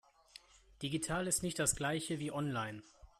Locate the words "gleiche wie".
1.75-2.31